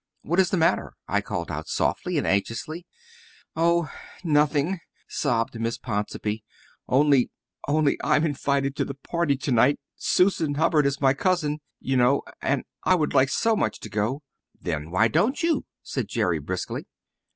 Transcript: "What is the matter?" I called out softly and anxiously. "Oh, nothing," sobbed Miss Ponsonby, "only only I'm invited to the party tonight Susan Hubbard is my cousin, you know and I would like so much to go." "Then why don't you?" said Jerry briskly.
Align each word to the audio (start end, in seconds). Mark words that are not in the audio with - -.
"What 0.23 0.39
is 0.39 0.49
the 0.49 0.57
matter?" 0.57 0.93
I 1.07 1.21
called 1.21 1.51
out 1.51 1.67
softly 1.67 2.17
and 2.17 2.25
anxiously. 2.25 2.87
"Oh, 3.55 3.91
nothing," 4.23 4.79
sobbed 5.07 5.59
Miss 5.59 5.77
Ponsonby, 5.77 6.43
"only 6.87 7.29
only 7.67 7.99
I'm 8.03 8.25
invited 8.25 8.75
to 8.77 8.83
the 8.85 8.95
party 8.95 9.37
tonight 9.37 9.79
Susan 9.95 10.55
Hubbard 10.55 10.87
is 10.87 11.01
my 11.01 11.13
cousin, 11.13 11.59
you 11.79 11.97
know 11.97 12.23
and 12.41 12.63
I 12.83 12.95
would 12.95 13.13
like 13.13 13.29
so 13.29 13.55
much 13.55 13.79
to 13.81 13.89
go." 13.91 14.23
"Then 14.59 14.89
why 14.89 15.07
don't 15.07 15.43
you?" 15.43 15.65
said 15.83 16.07
Jerry 16.07 16.39
briskly. 16.39 16.87